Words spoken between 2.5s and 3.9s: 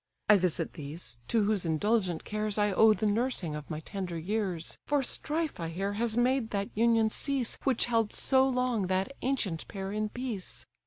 I owe the nursing of my